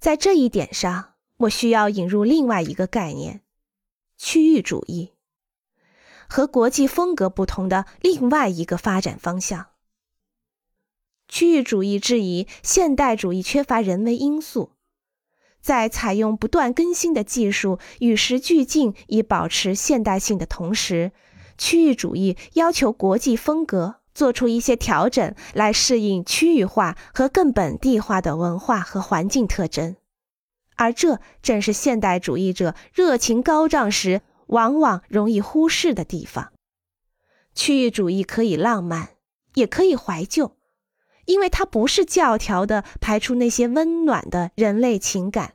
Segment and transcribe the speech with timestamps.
[0.00, 3.42] 在这一点上，我需要引入另外一个概念——
[4.16, 5.12] 区域主义，
[6.26, 9.66] 和国际风格不同的另外一个发展方向。
[11.28, 14.72] 区域主义质疑现代主义缺乏人为因素，
[15.60, 21.12] 在采用不断更新的技术与时俱进以保持现代性的同时，
[21.58, 29.96] 区域主义要求国际风格做出一些调整来适应区域化和更本地化的文化和环境特征，
[30.76, 36.52] 而这正是现代主义者热情高涨时往往容易忽视的地方。
[37.54, 39.08] 区域主义可以浪漫，
[39.54, 40.54] 也可以怀旧。
[41.24, 45.54] 因为它不是教条的排除那些温暖的人类情感。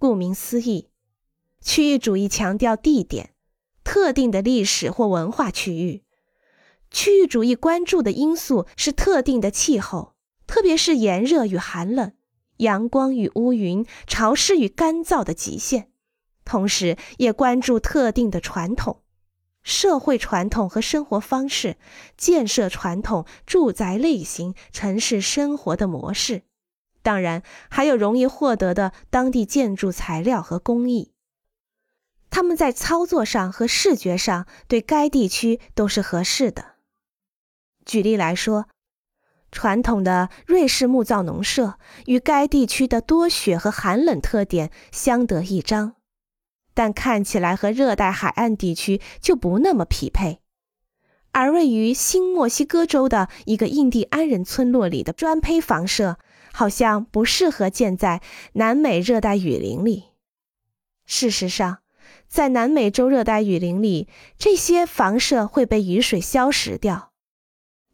[0.00, 0.88] 顾名思义，
[1.60, 3.30] 区域主义强调地点、
[3.84, 6.02] 特定的历史或文化区域。
[6.90, 10.14] 区域主义关注的因素是特定的气候，
[10.46, 12.12] 特别是炎热与寒冷、
[12.58, 15.90] 阳光与乌云、潮湿与干燥的极限，
[16.44, 19.02] 同时也关注特定的传统。
[19.62, 21.76] 社会传统和生活方式、
[22.16, 26.42] 建设传统、住宅类型、城市生活的模式，
[27.02, 31.10] 当然还有容易获得的当地建筑材料和工艺。
[32.30, 36.75] 他们在操作上和视觉上对该地区都是合适的。
[37.86, 38.68] 举例来说，
[39.50, 45.94] 传统的瑞士木造农舍与该地区的多雪和寒冷特点相得益彰。
[46.74, 50.40] 但看起来和热带海岸地区就不那么匹配，
[51.32, 56.18] 而位于新墨西哥州的一个印第安人村落里的砖坯房舍，
[56.52, 58.20] 好像不适合建在
[58.52, 60.10] 南美热带雨林里。
[61.06, 61.78] 事实上，
[62.28, 67.12] 在南美洲热带雨林里，这些房舍会被雨水消蚀掉。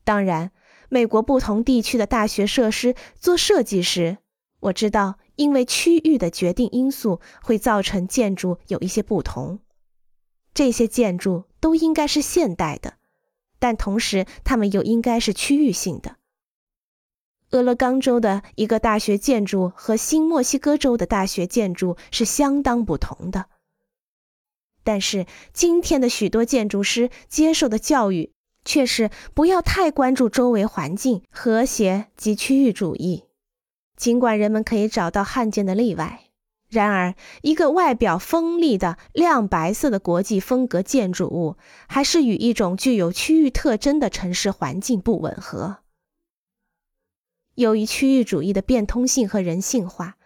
[0.05, 0.51] 当然，
[0.89, 4.19] 美国不同地区的大学设施做设计时，
[4.61, 5.19] 我知道。
[5.37, 9.61] 因为区域的决定因素会造成建筑有一些不同，
[10.53, 12.99] 这些建筑都应该是现代的，
[13.59, 16.17] 但同时它们又应该是区域性的。
[17.53, 23.47] 俄勒冈州的一个大学建筑和新墨西哥州的大学建筑是相当不同的，
[24.85, 28.35] 但是今天的许多建筑师接受的教育
[28.65, 33.25] 却是不要太关注周围环境和谐及区域主义。
[33.97, 36.25] 尽管人们可以找到罕见的例外，
[36.69, 41.57] 然而一个外表锋利的亮白色的国际风格建筑物，
[41.87, 45.79] 还是与一种具有区域特征的城市环境不吻合。
[47.55, 50.17] 由于区域主义的变通性和人性化，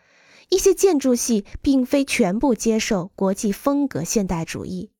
[0.49, 4.93] 一些建筑系并非全部接受国际风格现代主义。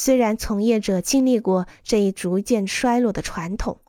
[0.00, 3.80] 虽然从业者经历过这一逐渐衰落的传统。